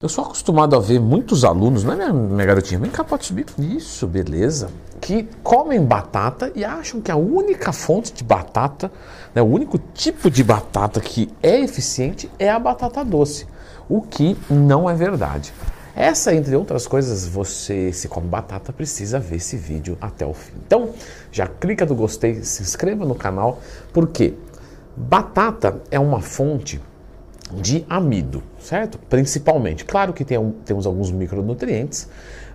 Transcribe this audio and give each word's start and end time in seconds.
Eu 0.00 0.08
sou 0.08 0.24
acostumado 0.24 0.76
a 0.76 0.78
ver 0.78 1.00
muitos 1.00 1.44
alunos, 1.44 1.82
não 1.82 1.92
é 1.92 1.96
minha, 1.96 2.12
minha 2.12 2.46
garotinha? 2.46 2.78
Vem 2.78 2.88
cá, 2.88 3.02
pode 3.02 3.26
subir. 3.26 3.46
Isso, 3.58 4.06
beleza. 4.06 4.70
Que 5.00 5.28
comem 5.42 5.84
batata 5.84 6.52
e 6.54 6.64
acham 6.64 7.00
que 7.00 7.10
a 7.10 7.16
única 7.16 7.72
fonte 7.72 8.12
de 8.12 8.22
batata, 8.22 8.92
né, 9.34 9.42
o 9.42 9.46
único 9.46 9.76
tipo 9.76 10.30
de 10.30 10.44
batata 10.44 11.00
que 11.00 11.28
é 11.42 11.58
eficiente 11.58 12.30
é 12.38 12.48
a 12.48 12.60
batata 12.60 13.04
doce. 13.04 13.48
O 13.88 14.00
que 14.00 14.38
não 14.48 14.88
é 14.88 14.94
verdade. 14.94 15.52
Essa, 15.96 16.32
entre 16.32 16.54
outras 16.54 16.86
coisas, 16.86 17.26
você 17.26 17.92
se 17.92 18.06
come 18.06 18.28
batata, 18.28 18.72
precisa 18.72 19.18
ver 19.18 19.38
esse 19.38 19.56
vídeo 19.56 19.98
até 20.00 20.24
o 20.24 20.32
fim. 20.32 20.52
Então, 20.64 20.90
já 21.32 21.48
clica 21.48 21.84
no 21.84 21.96
gostei, 21.96 22.44
se 22.44 22.62
inscreva 22.62 23.04
no 23.04 23.16
canal, 23.16 23.58
porque 23.92 24.34
batata 24.96 25.82
é 25.90 25.98
uma 25.98 26.20
fonte 26.20 26.80
de 27.52 27.84
amido, 27.88 28.42
certo? 28.58 28.98
Principalmente. 29.08 29.84
Claro 29.84 30.12
que 30.12 30.24
tem, 30.24 30.38
temos 30.64 30.86
alguns 30.86 31.10
micronutrientes, 31.10 32.08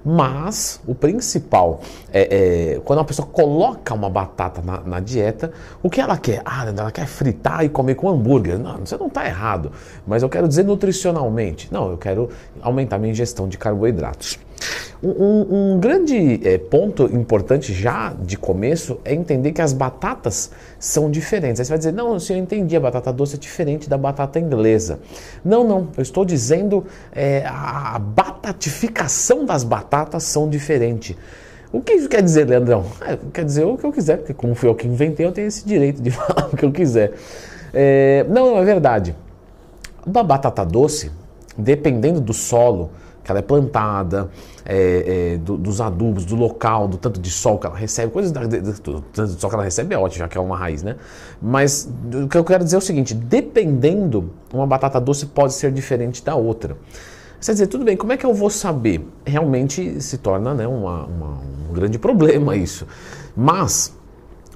mas 0.06 0.82
o 0.86 0.94
principal 0.94 1.80
é, 2.12 2.76
é, 2.76 2.80
quando 2.84 3.00
a 3.00 3.06
pessoa 3.06 3.26
coloca 3.26 3.94
uma 3.94 4.10
batata 4.10 4.62
na, 4.62 4.82
na, 4.82 5.00
dieta, 5.00 5.52
o 5.82 5.90
que 5.90 6.02
ela 6.02 6.18
quer? 6.18 6.42
Ah, 6.44 6.66
ela 6.68 6.92
quer 6.92 7.08
fritar 7.08 7.64
e 7.64 7.70
comer 7.70 7.96
com 7.96 8.10
hambúrguer. 8.10 8.60
Não, 8.60 8.80
você 8.80 8.98
não 8.98 9.08
está 9.08 9.26
errado. 9.26 9.72
Mas 10.06 10.22
eu 10.22 10.30
quero 10.30 10.48
dizer 10.48 10.64
nutricionalmente. 10.64 11.72
Não, 11.72 11.90
eu 11.90 11.98
quero 11.98 12.30
aumentar 12.62 12.98
minha 12.98 13.12
ingestão 13.12 13.48
de 13.48 13.58
carboidratos. 13.58 14.38
Um, 15.02 15.74
um 15.74 15.80
grande 15.80 16.40
é, 16.48 16.58
ponto 16.58 17.04
importante 17.06 17.74
já 17.74 18.14
de 18.14 18.38
começo 18.38 19.00
é 19.04 19.14
entender 19.14 19.52
que 19.52 19.62
as 19.62 19.74
batatas 19.74 20.52
são 20.80 21.12
diferentes. 21.12 21.60
Aí 21.60 21.66
você 21.66 21.70
vai 21.70 21.78
dizer, 21.78 21.94
não, 21.94 22.20
se 22.20 22.32
eu 22.32 22.38
entendi, 22.38 22.76
a 22.76 22.80
batata 22.80 23.12
doce 23.12 23.36
é 23.36 23.40
diferente 23.40 23.90
da 23.90 23.98
batata 23.98 24.40
inglesa. 24.40 25.00
Não, 25.44 25.64
não, 25.64 25.90
eu 25.98 26.02
estou 26.02 26.24
dizendo 26.24 26.86
é, 27.12 27.44
a 27.46 28.00
batatificação 28.00 29.46
das 29.46 29.64
batatas 29.64 30.24
são 30.24 30.50
diferentes. 30.50 31.18
O 31.74 31.82
que 31.82 31.94
isso 31.94 32.08
quer 32.08 32.22
dizer, 32.22 32.48
Leandrão? 32.48 32.86
É, 33.02 33.18
quer 33.34 33.44
dizer 33.44 33.66
o 33.66 33.76
que 33.76 33.84
eu 33.84 33.92
quiser, 33.92 34.18
porque 34.18 34.34
como 34.34 34.54
fui 34.54 34.70
eu 34.70 34.76
que 34.76 34.88
inventei, 34.88 35.26
eu 35.26 35.32
tenho 35.32 35.48
esse 35.48 35.66
direito 35.66 36.02
de 36.04 36.12
falar 36.12 36.50
o 36.54 36.56
que 36.56 36.64
eu 36.64 36.72
quiser. 36.72 37.14
É, 37.74 38.24
não, 38.30 38.52
não, 38.52 38.58
é 38.60 38.64
verdade. 38.64 39.16
Uma 40.06 40.24
batata 40.24 40.64
doce, 40.64 41.12
dependendo 41.58 42.22
do 42.22 42.32
solo, 42.32 42.92
que 43.24 43.32
ela 43.32 43.40
é 43.40 43.42
plantada, 43.42 44.30
é, 44.66 45.34
é, 45.34 45.38
do, 45.38 45.58
dos 45.58 45.80
adubos, 45.80 46.26
do 46.26 46.36
local, 46.36 46.88
do 46.88 46.98
tanto 46.98 47.20
de 47.20 47.30
sol 47.30 47.58
que 47.58 47.66
ela 47.66 47.76
recebe, 47.76 48.12
coisas 48.12 48.32
da, 48.32 48.46
do 48.46 49.02
tanto 49.02 49.34
de 49.34 49.40
sol 49.40 49.50
que 49.50 49.56
ela 49.56 49.64
recebe 49.64 49.96
é 49.96 49.98
ótimo, 49.98 50.20
já 50.20 50.28
que 50.28 50.38
é 50.38 50.42
uma 50.42 50.58
raiz, 50.58 50.84
né? 50.84 50.98
Mas 51.42 51.90
o 52.24 52.28
que 52.28 52.38
eu 52.38 52.44
quero 52.44 52.64
dizer 52.64 52.76
é 52.76 52.80
o 52.80 52.82
seguinte: 52.82 53.14
dependendo, 53.14 54.32
uma 54.54 54.68
batata 54.68 55.00
doce 55.00 55.26
pode 55.28 55.54
ser 55.54 55.72
diferente 55.72 56.24
da 56.24 56.36
outra. 56.36 56.78
Você 57.40 57.52
dizer, 57.52 57.68
tudo 57.68 57.84
bem, 57.84 57.98
como 57.98 58.14
é 58.14 58.18
que 58.18 58.26
eu 58.26 58.34
vou 58.34 58.50
saber? 58.50 59.06
Realmente 59.26 60.02
se 60.02 60.18
torna 60.18 60.54
né, 60.54 60.66
uma, 60.66 61.06
uma, 61.06 61.28
um 61.70 61.74
grande 61.74 62.00
problema 62.00 62.56
isso. 62.58 62.88
Mas 63.36 63.94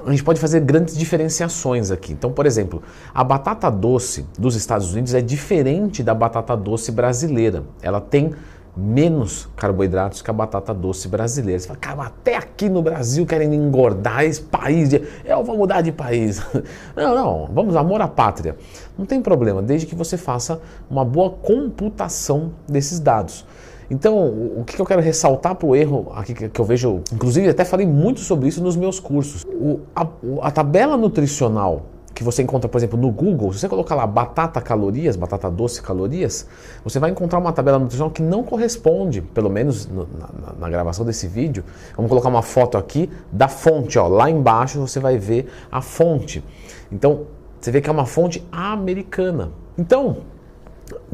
a 0.05 0.11
gente 0.11 0.23
pode 0.23 0.39
fazer 0.39 0.61
grandes 0.61 0.95
diferenciações 0.95 1.91
aqui. 1.91 2.13
Então, 2.13 2.31
por 2.31 2.45
exemplo, 2.45 2.81
a 3.13 3.25
batata 3.25 3.69
doce 3.69 4.25
dos 4.39 4.55
Estados 4.55 4.93
Unidos 4.93 5.13
é 5.13 5.19
diferente 5.19 6.01
da 6.01 6.13
batata 6.13 6.55
doce 6.55 6.89
brasileira. 6.91 7.65
Ela 7.81 7.99
tem 7.99 8.33
menos 8.77 9.49
carboidratos 9.55 10.21
que 10.21 10.29
a 10.29 10.33
batata 10.33 10.73
doce 10.73 11.07
brasileira. 11.07 11.59
Você 11.59 11.67
fala, 11.67 11.79
cara, 11.79 12.03
até 12.03 12.35
aqui 12.35 12.69
no 12.69 12.81
Brasil 12.81 13.25
querem 13.25 13.53
engordar 13.55 14.23
esse 14.23 14.41
país. 14.41 14.89
De... 14.89 15.01
Eu 15.25 15.43
vou 15.43 15.57
mudar 15.57 15.81
de 15.81 15.91
país. 15.91 16.41
Não, 16.95 17.15
não, 17.15 17.49
vamos, 17.51 17.75
amor 17.75 18.01
à 18.01 18.07
pátria. 18.07 18.55
Não 18.97 19.05
tem 19.05 19.21
problema, 19.21 19.61
desde 19.61 19.85
que 19.85 19.95
você 19.95 20.17
faça 20.17 20.59
uma 20.89 21.05
boa 21.05 21.29
computação 21.29 22.53
desses 22.67 22.99
dados. 22.99 23.45
Então, 23.89 24.17
o 24.17 24.63
que 24.65 24.79
eu 24.79 24.85
quero 24.85 25.01
ressaltar 25.01 25.55
para 25.55 25.67
o 25.67 25.75
erro 25.75 26.11
aqui 26.13 26.33
que 26.33 26.59
eu 26.59 26.65
vejo, 26.65 27.01
inclusive 27.13 27.47
até 27.49 27.63
falei 27.63 27.87
muito 27.87 28.19
sobre 28.19 28.47
isso 28.47 28.61
nos 28.61 28.75
meus 28.75 28.99
cursos. 28.99 29.43
O, 29.45 29.79
a, 29.95 30.07
a 30.41 30.51
tabela 30.51 30.97
nutricional 30.97 31.85
que 32.17 32.23
você 32.23 32.41
encontra, 32.41 32.67
por 32.67 32.79
exemplo, 32.79 32.99
no 32.99 33.11
Google, 33.11 33.53
se 33.53 33.59
você 33.59 33.69
colocar 33.69 33.93
lá 33.93 34.07
batata 34.07 34.59
calorias, 34.59 35.15
batata 35.15 35.51
doce 35.51 35.83
calorias, 35.83 36.47
você 36.83 36.97
vai 36.97 37.11
encontrar 37.11 37.37
uma 37.37 37.53
tabela 37.53 37.77
nutricional 37.77 38.09
que 38.09 38.23
não 38.23 38.41
corresponde, 38.41 39.21
pelo 39.21 39.51
menos 39.51 39.85
no, 39.85 40.07
na, 40.17 40.53
na, 40.61 40.67
gravação 40.67 41.05
desse 41.05 41.27
vídeo. 41.27 41.63
Vamos 41.95 42.09
colocar 42.09 42.27
uma 42.27 42.41
foto 42.41 42.75
aqui 42.75 43.07
da 43.31 43.47
fonte, 43.47 43.99
ó, 43.99 44.07
lá 44.07 44.31
embaixo 44.31 44.79
você 44.79 44.99
vai 44.99 45.19
ver 45.19 45.47
a 45.71 45.79
fonte. 45.79 46.43
Então, 46.91 47.27
você 47.61 47.69
vê 47.69 47.81
que 47.81 47.87
é 47.87 47.93
uma 47.93 48.07
fonte 48.07 48.43
americana. 48.51 49.51
Então, 49.77 50.17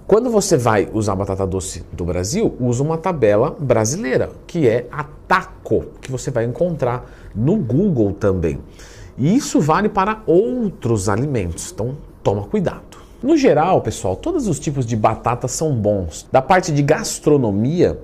quando 0.07 0.29
você 0.29 0.55
vai 0.55 0.87
usar 0.93 1.15
batata 1.15 1.45
doce 1.45 1.83
do 1.91 2.05
Brasil, 2.05 2.55
usa 2.61 2.81
uma 2.81 2.97
tabela 2.97 3.53
brasileira, 3.59 4.29
que 4.47 4.69
é 4.69 4.87
a 4.89 5.03
TACO, 5.03 5.83
que 5.99 6.09
você 6.09 6.31
vai 6.31 6.45
encontrar 6.45 7.11
no 7.35 7.57
Google 7.57 8.13
também. 8.13 8.61
E 9.17 9.35
isso 9.35 9.59
vale 9.59 9.89
para 9.89 10.21
outros 10.25 11.07
alimentos, 11.07 11.71
então 11.71 11.95
toma 12.23 12.43
cuidado. 12.43 12.97
No 13.21 13.37
geral, 13.37 13.79
pessoal, 13.81 14.15
todos 14.15 14.47
os 14.47 14.59
tipos 14.59 14.85
de 14.85 14.95
batata 14.95 15.47
são 15.47 15.73
bons. 15.73 16.27
Da 16.31 16.41
parte 16.41 16.71
de 16.73 16.81
gastronomia, 16.81 17.97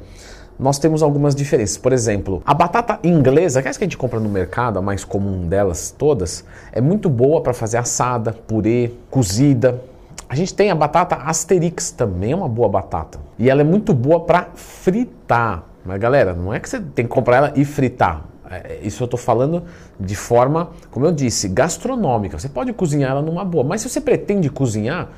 nós 0.59 0.78
temos 0.78 1.02
algumas 1.02 1.34
diferenças. 1.34 1.78
Por 1.78 1.92
exemplo, 1.92 2.42
a 2.46 2.53
batata 2.53 3.00
inglesa, 3.03 3.62
que 3.62 3.68
é 3.68 3.69
essa 3.69 3.80
que 3.80 3.86
a 3.86 3.88
gente 3.88 3.98
compra 3.98 4.19
no 4.19 4.30
mercado, 4.30 4.78
a 4.78 4.81
mais 4.81 5.03
comum 5.03 5.48
delas 5.48 5.94
todas, 5.98 6.46
é 6.72 6.80
muito 6.80 7.09
boa 7.09 7.42
para 7.42 7.53
fazer 7.53 7.78
assada, 7.78 8.31
purê, 8.31 8.92
cozida. 9.09 9.81
A 10.28 10.36
gente 10.36 10.53
tem 10.53 10.69
a 10.69 10.75
batata 10.75 11.16
Asterix, 11.16 11.92
também 11.92 12.34
é 12.34 12.36
uma 12.36 12.48
boa 12.48 12.69
batata. 12.69 13.19
E 13.38 13.50
ela 13.50 13.62
é 13.62 13.64
muito 13.64 13.94
boa 13.94 14.19
para 14.19 14.50
fritar. 14.53 15.64
Mas 15.84 16.00
galera, 16.00 16.34
não 16.34 16.53
é 16.53 16.59
que 16.59 16.69
você 16.69 16.80
tem 16.80 17.06
que 17.06 17.12
comprar 17.12 17.38
ela 17.38 17.53
e 17.56 17.66
fritar. 17.66 18.28
É, 18.50 18.80
isso 18.82 19.04
eu 19.04 19.06
estou 19.06 19.20
falando 19.20 19.64
de 20.00 20.16
forma, 20.16 20.72
como 20.90 21.06
eu 21.06 21.12
disse, 21.12 21.48
gastronômica. 21.48 22.40
Você 22.40 22.50
pode 22.50 22.74
cozinhar 22.74 23.12
ela 23.12 23.22
numa 23.22 23.46
boa, 23.46 23.64
mas 23.64 23.82
se 23.82 23.90
você 23.90 24.02
pretende 24.02 24.50
cozinhar, 24.50 25.10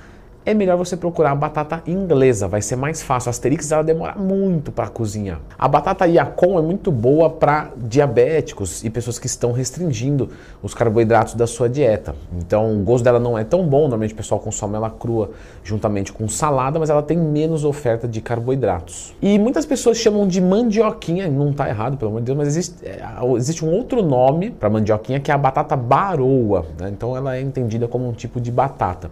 é 0.46 0.54
melhor 0.54 0.76
você 0.76 0.98
procurar 0.98 1.32
a 1.32 1.36
batata 1.36 1.84
inglesa, 1.86 2.48
vai 2.48 2.62
ser 2.62 2.76
mais 2.76 3.02
fácil. 3.02 3.30
A 3.30 3.32
Asterix 3.32 3.72
ela 3.72 3.84
demora 3.84 4.16
muito 4.16 4.72
para 4.72 4.88
cozinhar. 4.88 5.40
A 5.58 5.68
batata 5.68 6.08
Yacon 6.08 6.58
é 6.58 6.62
muito 6.62 6.92
boa 6.92 7.30
para 7.30 7.72
diabéticos 7.78 8.84
e 8.84 8.90
pessoas 8.90 9.20
que 9.20 9.28
estão 9.28 9.52
restringindo 9.52 10.30
os 10.64 10.74
carboidratos 10.74 11.36
da 11.36 11.46
sua 11.46 11.70
dieta. 11.70 12.16
Então 12.36 12.76
o 12.76 12.84
gosto 12.84 13.04
dela 13.04 13.20
não 13.20 13.38
é 13.38 13.44
tão 13.44 13.68
bom, 13.68 13.82
normalmente 13.82 14.14
o 14.14 14.18
pessoal 14.18 14.40
consome 14.40 14.76
ela 14.76 14.90
crua 14.90 15.32
juntamente 15.64 16.12
com 16.12 16.28
salada, 16.28 16.80
mas 16.80 16.90
ela 16.90 17.04
tem 17.04 17.18
menos 17.18 17.64
oferta 17.64 18.08
de 18.08 18.20
carboidratos. 18.20 19.16
E 19.22 19.38
muitas 19.38 19.66
pessoas 19.66 19.98
chamam 19.98 20.28
de 20.28 20.42
mandioquinha, 20.42 21.28
não 21.30 21.52
está 21.52 21.70
errado, 21.70 21.98
pelo 21.98 22.10
amor 22.10 22.22
de 22.22 22.26
Deus, 22.26 22.38
mas 22.38 22.48
existe, 22.48 22.84
é, 22.84 23.02
existe 23.36 23.64
um 23.64 23.72
outro 23.72 24.02
nome 24.02 24.50
para 24.50 24.70
mandioquinha 24.70 25.20
que 25.20 25.30
é 25.30 25.34
a 25.34 25.38
batata 25.38 25.76
baroa. 25.76 26.66
Né? 26.80 26.90
Então 26.90 27.16
ela 27.16 27.36
é 27.36 27.42
entendida 27.42 27.88
como 27.88 28.10
um 28.10 28.14
tipo 28.14 28.42
de 28.42 28.52
batata 28.52 29.12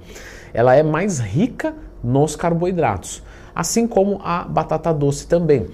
ela 0.53 0.75
é 0.75 0.84
mais 0.84 1.19
rica 1.19 1.75
nos 2.03 2.35
carboidratos, 2.35 3.22
assim 3.53 3.88
como 3.88 4.19
a 4.24 4.44
batata 4.44 4.94
doce 4.94 5.28
também. 5.28 5.68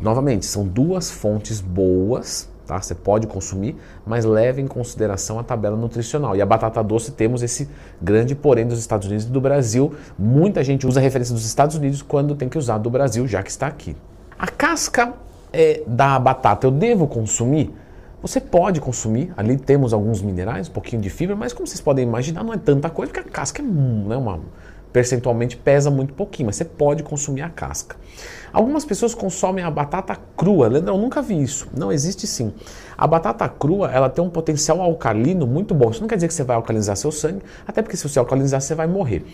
Novamente, 0.00 0.44
são 0.44 0.66
duas 0.66 1.10
fontes 1.10 1.60
boas, 1.60 2.48
tá? 2.66 2.80
Você 2.80 2.94
pode 2.94 3.26
consumir, 3.26 3.76
mas 4.06 4.24
leve 4.24 4.60
em 4.60 4.66
consideração 4.66 5.38
a 5.38 5.42
tabela 5.42 5.76
nutricional. 5.76 6.36
E 6.36 6.42
a 6.42 6.46
batata 6.46 6.82
doce 6.82 7.12
temos 7.12 7.42
esse 7.42 7.68
grande 8.00 8.34
porém 8.34 8.66
dos 8.66 8.78
Estados 8.78 9.06
Unidos 9.06 9.24
e 9.24 9.30
do 9.30 9.40
Brasil. 9.40 9.94
Muita 10.18 10.62
gente 10.62 10.86
usa 10.86 11.00
a 11.00 11.02
referência 11.02 11.34
dos 11.34 11.46
Estados 11.46 11.76
Unidos 11.76 12.02
quando 12.02 12.34
tem 12.34 12.48
que 12.48 12.58
usar 12.58 12.78
do 12.78 12.90
Brasil, 12.90 13.26
já 13.26 13.42
que 13.42 13.50
está 13.50 13.66
aqui. 13.66 13.96
A 14.38 14.46
casca 14.46 15.14
é, 15.52 15.82
da 15.86 16.18
batata 16.18 16.66
eu 16.66 16.70
devo 16.70 17.06
consumir? 17.06 17.74
Você 18.20 18.40
pode 18.40 18.80
consumir, 18.80 19.32
ali 19.36 19.56
temos 19.56 19.92
alguns 19.92 20.20
minerais, 20.20 20.68
um 20.68 20.72
pouquinho 20.72 21.00
de 21.00 21.08
fibra, 21.08 21.36
mas 21.36 21.52
como 21.52 21.68
vocês 21.68 21.80
podem 21.80 22.04
imaginar, 22.04 22.42
não 22.42 22.52
é 22.52 22.56
tanta 22.56 22.90
coisa, 22.90 23.12
porque 23.12 23.28
a 23.28 23.32
casca 23.32 23.62
é 23.62 23.64
né, 23.64 24.16
uma, 24.16 24.40
percentualmente 24.92 25.56
pesa 25.56 25.90
muito 25.90 26.14
pouquinho, 26.14 26.46
mas 26.46 26.56
você 26.56 26.64
pode 26.64 27.02
consumir 27.02 27.42
a 27.42 27.48
casca. 27.48 27.96
Algumas 28.52 28.84
pessoas 28.84 29.14
consomem 29.14 29.64
a 29.64 29.70
batata 29.70 30.16
crua. 30.36 30.68
Leandro, 30.68 30.94
eu 30.94 30.98
nunca 30.98 31.20
vi 31.20 31.40
isso. 31.42 31.68
Não 31.76 31.92
existe 31.92 32.26
sim. 32.26 32.52
A 32.96 33.06
batata 33.06 33.48
crua, 33.48 33.90
ela 33.90 34.08
tem 34.08 34.24
um 34.24 34.30
potencial 34.30 34.80
alcalino 34.80 35.46
muito 35.46 35.74
bom. 35.74 35.90
Isso 35.90 36.00
não 36.00 36.08
quer 36.08 36.16
dizer 36.16 36.28
que 36.28 36.34
você 36.34 36.42
vai 36.42 36.56
alcalinizar 36.56 36.96
seu 36.96 37.12
sangue, 37.12 37.42
até 37.66 37.82
porque 37.82 37.96
se 37.96 38.08
você 38.08 38.18
alcalinizar, 38.18 38.60
você 38.60 38.74
vai 38.74 38.86
morrer. 38.86 39.24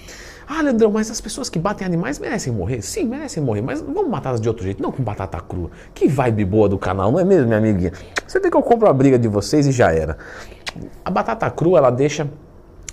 Ah, 0.47 0.61
Leandrão, 0.61 0.91
mas 0.91 1.11
as 1.11 1.21
pessoas 1.21 1.49
que 1.49 1.59
batem 1.59 1.87
animais 1.87 2.19
merecem 2.19 2.53
morrer? 2.53 2.83
Sim, 2.83 3.05
merecem 3.05 3.43
morrer, 3.43 3.63
mas 3.63 3.81
vamos 3.81 4.09
matá-las 4.09 4.41
de 4.41 4.49
outro 4.49 4.63
jeito, 4.63 4.83
não 4.83 4.93
com 4.93 5.03
batata 5.03 5.41
crua. 5.41 5.71
Que 5.95 6.07
vibe 6.07 6.45
boa 6.45 6.69
do 6.69 6.77
canal, 6.77 7.11
não 7.11 7.19
é 7.19 7.25
mesmo, 7.25 7.47
minha 7.47 7.59
amiguinha? 7.59 7.93
Você 8.27 8.39
vê 8.41 8.51
que 8.51 8.57
eu 8.57 8.63
compro 8.63 8.89
a 8.89 8.93
briga 8.93 9.19
de 9.19 9.29
vocês 9.29 9.67
e 9.67 9.73
já 9.73 9.91
era. 9.91 10.19
A 11.03 11.11
batata 11.11 11.49
crua, 11.51 11.79
ela 11.79 11.91
deixa 11.91 12.29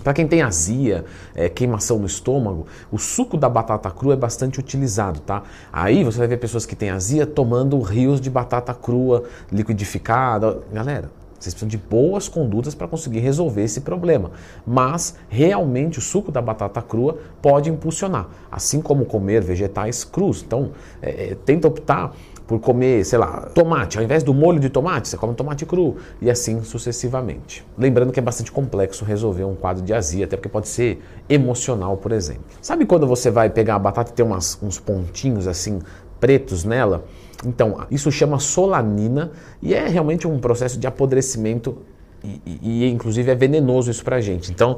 para 0.02 0.12
quem 0.12 0.26
tem 0.26 0.42
azia, 0.42 1.04
é, 1.34 1.48
queimação 1.48 1.98
no 1.98 2.06
estômago, 2.06 2.66
o 2.90 2.98
suco 2.98 3.36
da 3.36 3.48
batata 3.48 3.90
crua 3.90 4.14
é 4.14 4.16
bastante 4.16 4.58
utilizado, 4.58 5.20
tá? 5.20 5.42
Aí 5.72 6.02
você 6.04 6.18
vai 6.18 6.28
ver 6.28 6.38
pessoas 6.38 6.66
que 6.66 6.74
têm 6.76 6.90
azia 6.90 7.26
tomando 7.26 7.80
rios 7.80 8.20
de 8.20 8.28
batata 8.28 8.74
crua 8.74 9.24
liquidificada. 9.50 10.58
Galera, 10.72 11.10
Vocês 11.42 11.54
precisam 11.54 11.68
de 11.68 11.76
boas 11.76 12.28
condutas 12.28 12.72
para 12.72 12.86
conseguir 12.86 13.18
resolver 13.18 13.64
esse 13.64 13.80
problema. 13.80 14.30
Mas 14.64 15.16
realmente 15.28 15.98
o 15.98 16.02
suco 16.02 16.30
da 16.30 16.40
batata 16.40 16.80
crua 16.80 17.18
pode 17.40 17.68
impulsionar, 17.68 18.28
assim 18.50 18.80
como 18.80 19.04
comer 19.04 19.42
vegetais 19.42 20.04
crus. 20.04 20.42
Então, 20.46 20.70
é, 21.00 21.30
é, 21.30 21.34
tenta 21.34 21.66
optar 21.66 22.14
por 22.46 22.60
comer, 22.60 23.04
sei 23.04 23.18
lá, 23.18 23.48
tomate. 23.54 23.98
Ao 23.98 24.04
invés 24.04 24.22
do 24.22 24.34
molho 24.34 24.60
de 24.60 24.68
tomate, 24.68 25.08
você 25.08 25.16
come 25.16 25.34
tomate 25.34 25.64
cru 25.64 25.96
e 26.20 26.30
assim 26.30 26.62
sucessivamente. 26.62 27.64
Lembrando 27.76 28.12
que 28.12 28.18
é 28.18 28.22
bastante 28.22 28.50
complexo 28.50 29.04
resolver 29.04 29.44
um 29.44 29.54
quadro 29.54 29.82
de 29.82 29.92
azia, 29.92 30.24
até 30.24 30.36
porque 30.36 30.48
pode 30.48 30.68
ser 30.68 31.02
emocional, 31.28 31.96
por 31.96 32.12
exemplo. 32.12 32.44
Sabe 32.60 32.84
quando 32.86 33.06
você 33.06 33.30
vai 33.30 33.50
pegar 33.50 33.76
a 33.76 33.78
batata 33.78 34.10
e 34.10 34.14
tem 34.14 34.24
umas, 34.24 34.58
uns 34.62 34.78
pontinhos 34.78 35.46
assim 35.46 35.80
pretos 36.20 36.64
nela? 36.64 37.04
Então, 37.44 37.86
isso 37.90 38.10
chama 38.10 38.38
solanina 38.38 39.32
e 39.60 39.74
é 39.74 39.88
realmente 39.88 40.28
um 40.28 40.38
processo 40.38 40.78
de 40.78 40.86
apodrecimento 40.86 41.78
e, 42.22 42.40
e, 42.46 42.84
e 42.84 42.90
inclusive 42.90 43.30
é 43.30 43.34
venenoso 43.34 43.90
isso 43.90 44.04
pra 44.04 44.20
gente. 44.20 44.50
Então, 44.50 44.76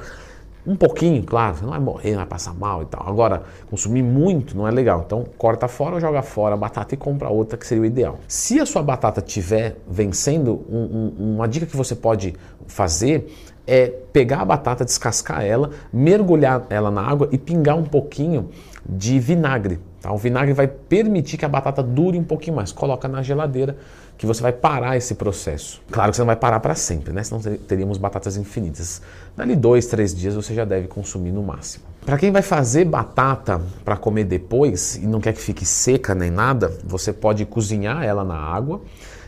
um 0.67 0.75
pouquinho, 0.75 1.23
claro, 1.23 1.57
você 1.57 1.63
não 1.63 1.71
vai 1.71 1.81
morrer, 1.81 2.11
não 2.11 2.19
vai 2.19 2.27
passar 2.27 2.55
mal 2.55 2.83
e 2.83 2.87
tal. 2.87 3.07
Agora, 3.07 3.43
consumir 3.69 4.03
muito 4.03 4.57
não 4.57 4.67
é 4.67 4.71
legal. 4.71 5.03
Então, 5.05 5.25
corta 5.37 5.69
fora 5.69 5.95
ou 5.95 6.01
joga 6.01 6.23
fora 6.23 6.55
a 6.55 6.57
batata 6.57 6.95
e 6.95 6.97
compra 6.97 7.29
outra, 7.29 7.59
que 7.59 7.67
seria 7.67 7.83
o 7.83 7.87
ideal. 7.87 8.19
Se 8.27 8.59
a 8.59 8.65
sua 8.65 8.83
batata 8.83 9.21
estiver 9.21 9.77
vencendo, 9.87 10.65
um, 10.71 11.13
um, 11.19 11.35
uma 11.35 11.47
dica 11.47 11.67
que 11.67 11.77
você 11.77 11.95
pode 11.95 12.35
fazer 12.67 13.31
é 13.67 13.87
pegar 14.13 14.41
a 14.41 14.45
batata, 14.45 14.85
descascar 14.85 15.45
ela, 15.45 15.71
mergulhar 15.93 16.65
ela 16.69 16.91
na 16.91 17.03
água 17.03 17.29
e 17.33 17.39
pingar 17.39 17.77
um 17.77 17.85
pouquinho 17.85 18.51
de 18.87 19.19
vinagre. 19.19 19.81
Tá? 20.01 20.13
O 20.13 20.19
vinagre 20.19 20.53
vai 20.53 20.69
permitir 20.69 21.37
que 21.39 21.45
a 21.45 21.49
batata 21.49 21.83
dure 21.83 22.19
um 22.19 22.25
pouquinho 22.25 22.57
mais. 22.57 22.73
Coloca 22.73 23.09
na 23.09 23.23
geladeira 23.23 23.77
que 24.17 24.27
você 24.27 24.43
vai 24.43 24.53
parar 24.53 24.97
esse 24.97 25.15
processo. 25.15 25.83
Claro 25.91 26.11
que 26.11 26.17
você 26.17 26.23
não 26.23 26.27
vai 26.27 26.37
parar 26.37 26.61
para 26.61 26.75
sempre, 26.75 27.13
né? 27.13 27.23
Senão 27.23 27.41
teríamos 27.41 27.99
batatas 27.99 28.37
infinitas. 28.37 29.03
Dali 29.37 29.57
dois, 29.57 29.87
três 29.87 30.15
dias 30.15 30.35
você 30.35 30.55
já 30.55 30.65
deve 30.65 30.89
consumir 30.89 31.33
no 31.33 31.43
máximo. 31.43 31.85
Para 32.05 32.19
quem 32.19 32.31
vai 32.31 32.43
fazer 32.43 32.85
batata 32.85 33.61
para 33.85 33.97
comer 33.97 34.25
depois 34.25 34.97
e 34.97 35.07
não 35.07 35.21
quer 35.21 35.33
que 35.33 35.41
fique 35.41 35.65
seca 35.65 36.15
nem 36.15 36.31
nada, 36.31 36.73
você 36.85 37.13
pode 37.13 37.45
cozinhar 37.47 38.05
ela 38.05 38.23
na 38.23 38.37
água 38.37 38.83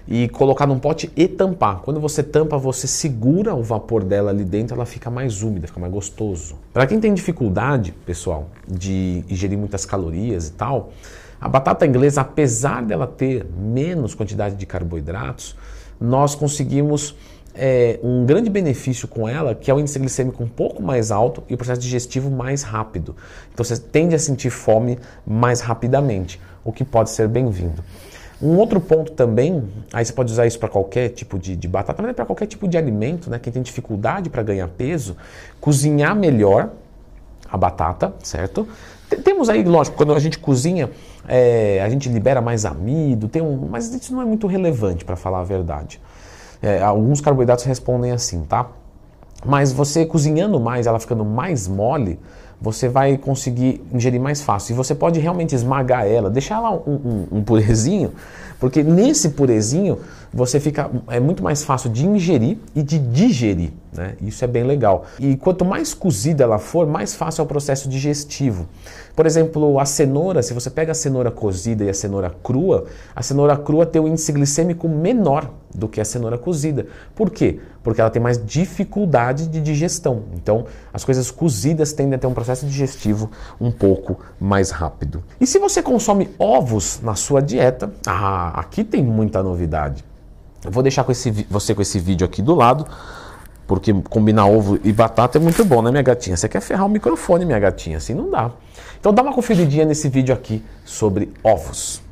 e 0.06 0.28
colocar 0.28 0.66
num 0.66 0.78
pote 0.78 1.10
e 1.16 1.26
tampar. 1.26 1.80
Quando 1.80 1.98
você 1.98 2.22
tampa, 2.22 2.56
você 2.56 2.86
segura 2.86 3.54
o 3.54 3.62
vapor 3.62 4.04
dela 4.04 4.30
ali 4.30 4.44
dentro, 4.44 4.74
ela 4.74 4.86
fica 4.86 5.10
mais 5.10 5.42
úmida, 5.42 5.66
fica 5.66 5.80
mais 5.80 5.92
gostoso. 5.92 6.56
Para 6.72 6.86
quem 6.86 7.00
tem 7.00 7.12
dificuldade, 7.12 7.92
pessoal, 8.04 8.50
de 8.68 9.24
ingerir 9.28 9.58
muitas 9.58 9.84
calorias 9.84 10.48
e 10.48 10.52
tal, 10.52 10.92
a 11.40 11.48
batata 11.48 11.86
inglesa, 11.86 12.20
apesar 12.20 12.82
dela 12.82 13.06
ter 13.06 13.44
menos 13.44 14.14
quantidade 14.14 14.56
de 14.56 14.66
carboidratos, 14.66 15.56
nós 16.00 16.34
conseguimos 16.34 17.16
é, 17.54 17.98
um 18.02 18.24
grande 18.24 18.50
benefício 18.50 19.08
com 19.08 19.28
ela, 19.28 19.54
que 19.54 19.70
é 19.70 19.74
o 19.74 19.80
índice 19.80 19.98
glicêmico 19.98 20.42
um 20.42 20.48
pouco 20.48 20.82
mais 20.82 21.10
alto 21.10 21.42
e 21.48 21.54
o 21.54 21.56
processo 21.56 21.80
digestivo 21.80 22.30
mais 22.30 22.62
rápido. 22.62 23.16
Então 23.52 23.64
você 23.64 23.78
tende 23.78 24.14
a 24.14 24.18
sentir 24.18 24.50
fome 24.50 24.98
mais 25.26 25.60
rapidamente, 25.60 26.40
o 26.64 26.72
que 26.72 26.84
pode 26.84 27.10
ser 27.10 27.28
bem-vindo. 27.28 27.82
Um 28.40 28.58
outro 28.58 28.78
ponto 28.78 29.12
também, 29.12 29.66
aí 29.90 30.04
você 30.04 30.12
pode 30.12 30.30
usar 30.30 30.46
isso 30.46 30.58
para 30.58 30.68
qualquer 30.68 31.08
tipo 31.08 31.38
de, 31.38 31.56
de 31.56 31.66
batata, 31.66 32.02
mas 32.02 32.10
é 32.10 32.14
para 32.14 32.26
qualquer 32.26 32.46
tipo 32.46 32.68
de 32.68 32.76
alimento, 32.76 33.30
né? 33.30 33.38
Quem 33.38 33.50
tem 33.50 33.62
dificuldade 33.62 34.28
para 34.28 34.42
ganhar 34.42 34.68
peso, 34.68 35.16
cozinhar 35.58 36.14
melhor 36.14 36.70
a 37.50 37.56
batata, 37.56 38.12
certo? 38.22 38.68
Temos 39.22 39.48
aí, 39.48 39.62
lógico, 39.62 39.96
quando 39.96 40.12
a 40.12 40.18
gente 40.18 40.38
cozinha, 40.38 40.90
é, 41.28 41.80
a 41.82 41.88
gente 41.88 42.08
libera 42.08 42.40
mais 42.40 42.64
amido, 42.64 43.28
tem 43.28 43.40
um, 43.40 43.68
mas 43.70 43.92
isso 43.94 44.12
não 44.12 44.22
é 44.22 44.24
muito 44.24 44.46
relevante 44.46 45.04
para 45.04 45.16
falar 45.16 45.40
a 45.40 45.44
verdade. 45.44 46.00
É, 46.60 46.82
alguns 46.82 47.20
carboidratos 47.20 47.64
respondem 47.64 48.10
assim, 48.10 48.42
tá? 48.42 48.66
Mas 49.44 49.72
você 49.72 50.04
cozinhando 50.04 50.58
mais, 50.58 50.86
ela 50.86 50.98
ficando 50.98 51.24
mais 51.24 51.68
mole, 51.68 52.18
você 52.60 52.88
vai 52.88 53.16
conseguir 53.18 53.84
ingerir 53.92 54.20
mais 54.20 54.40
fácil. 54.40 54.72
E 54.72 54.76
você 54.76 54.94
pode 54.94 55.20
realmente 55.20 55.54
esmagar 55.54 56.06
ela, 56.06 56.30
deixar 56.30 56.58
lá 56.58 56.72
um, 56.72 57.26
um, 57.32 57.38
um 57.38 57.44
purezinho, 57.44 58.12
porque 58.58 58.82
nesse 58.82 59.30
purezinho 59.30 59.98
você 60.32 60.58
fica 60.58 60.90
é 61.08 61.20
muito 61.20 61.42
mais 61.42 61.62
fácil 61.62 61.90
de 61.90 62.06
ingerir 62.06 62.58
e 62.74 62.82
de 62.82 62.98
digerir. 62.98 63.72
Né? 63.96 64.14
Isso 64.20 64.44
é 64.44 64.48
bem 64.48 64.64
legal. 64.64 65.06
E 65.18 65.36
quanto 65.36 65.64
mais 65.64 65.94
cozida 65.94 66.44
ela 66.44 66.58
for, 66.58 66.86
mais 66.86 67.14
fácil 67.14 67.40
é 67.40 67.44
o 67.44 67.46
processo 67.46 67.88
digestivo. 67.88 68.68
Por 69.14 69.24
exemplo, 69.24 69.78
a 69.78 69.86
cenoura, 69.86 70.42
se 70.42 70.52
você 70.52 70.68
pega 70.68 70.92
a 70.92 70.94
cenoura 70.94 71.30
cozida 71.30 71.84
e 71.84 71.88
a 71.88 71.94
cenoura 71.94 72.34
crua, 72.42 72.84
a 73.14 73.22
cenoura 73.22 73.56
crua 73.56 73.86
tem 73.86 74.00
um 74.02 74.06
índice 74.06 74.30
glicêmico 74.32 74.88
menor 74.88 75.50
do 75.74 75.88
que 75.88 76.00
a 76.00 76.04
cenoura 76.04 76.36
cozida. 76.36 76.86
Por 77.14 77.30
quê? 77.30 77.58
Porque 77.82 78.00
ela 78.00 78.10
tem 78.10 78.20
mais 78.20 78.44
dificuldade 78.44 79.46
de 79.48 79.60
digestão. 79.60 80.24
Então, 80.34 80.66
as 80.92 81.04
coisas 81.04 81.30
cozidas 81.30 81.92
tendem 81.92 82.14
a 82.14 82.18
ter 82.18 82.26
um 82.26 82.34
processo 82.34 82.66
digestivo 82.66 83.30
um 83.58 83.70
pouco 83.70 84.18
mais 84.38 84.70
rápido. 84.70 85.24
E 85.40 85.46
se 85.46 85.58
você 85.58 85.82
consome 85.82 86.28
ovos 86.38 87.00
na 87.02 87.14
sua 87.14 87.40
dieta, 87.40 87.90
ah, 88.06 88.60
aqui 88.60 88.84
tem 88.84 89.02
muita 89.02 89.42
novidade. 89.42 90.04
Eu 90.64 90.70
vou 90.70 90.82
deixar 90.82 91.04
com 91.04 91.12
esse, 91.12 91.30
você 91.48 91.74
com 91.74 91.80
esse 91.80 91.98
vídeo 91.98 92.26
aqui 92.26 92.42
do 92.42 92.54
lado 92.54 92.86
porque 93.66 93.92
combinar 94.08 94.46
ovo 94.46 94.78
e 94.84 94.92
batata 94.92 95.38
é 95.38 95.40
muito 95.40 95.64
bom, 95.64 95.82
né, 95.82 95.90
minha 95.90 96.02
gatinha? 96.02 96.36
Você 96.36 96.48
quer 96.48 96.60
ferrar 96.60 96.86
o 96.86 96.88
microfone, 96.88 97.44
minha 97.44 97.58
gatinha? 97.58 97.96
Assim 97.96 98.14
não 98.14 98.30
dá. 98.30 98.50
Então 98.98 99.12
dá 99.12 99.22
uma 99.22 99.32
conferidinha 99.32 99.84
nesse 99.84 100.08
vídeo 100.08 100.34
aqui 100.34 100.62
sobre 100.84 101.32
ovos. 101.42 102.05